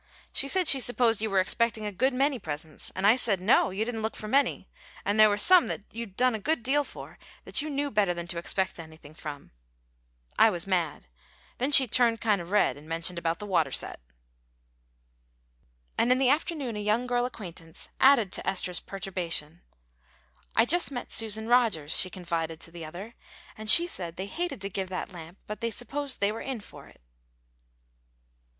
She 0.33 0.47
said 0.47 0.67
she 0.67 0.79
supposed 0.79 1.21
you 1.21 1.29
were 1.29 1.39
expecting 1.39 1.85
a 1.85 1.91
good 1.91 2.11
many 2.11 2.39
presents; 2.39 2.91
and 2.95 3.05
I 3.05 3.15
said 3.15 3.39
no, 3.39 3.69
you 3.69 3.85
didn't 3.85 4.01
look 4.01 4.15
for 4.15 4.27
many, 4.27 4.67
and 5.05 5.19
there 5.19 5.29
were 5.29 5.37
some 5.37 5.67
that 5.67 5.81
you'd 5.91 6.15
done 6.15 6.33
a 6.33 6.39
good 6.39 6.63
deal 6.63 6.83
for 6.83 7.19
that 7.45 7.61
you 7.61 7.69
knew 7.69 7.91
better 7.91 8.11
than 8.11 8.25
to 8.29 8.39
expect 8.39 8.79
anything 8.79 9.13
from. 9.13 9.51
I 10.39 10.49
was 10.49 10.65
mad. 10.65 11.05
Then 11.59 11.71
she 11.71 11.85
turned 11.87 12.19
kind 12.19 12.41
of 12.41 12.49
red, 12.49 12.77
and 12.77 12.89
mentioned 12.89 13.19
about 13.19 13.37
the 13.37 13.45
water 13.45 13.71
set." 13.71 13.99
And 15.99 16.11
in 16.11 16.17
the 16.17 16.29
afternoon 16.31 16.75
a 16.75 16.79
young 16.81 17.05
girl 17.05 17.27
acquaintance 17.27 17.89
added 17.99 18.31
to 18.31 18.47
Esther's 18.49 18.79
perturbation. 18.79 19.61
"I 20.55 20.65
just 20.65 20.91
met 20.91 21.11
Susan 21.11 21.47
Rogers," 21.47 21.95
she 21.95 22.09
confided 22.09 22.59
to 22.61 22.71
the 22.71 22.83
other, 22.83 23.13
"and 23.55 23.69
she 23.69 23.85
said 23.85 24.15
they 24.15 24.25
hated 24.25 24.61
to 24.61 24.67
give 24.71 24.89
that 24.89 25.11
lamp, 25.13 25.37
but 25.45 25.61
they 25.61 25.69
supposed 25.69 26.21
they 26.21 26.31
were 26.31 26.41
in 26.41 26.59
for 26.61 26.87
it." 26.87 27.01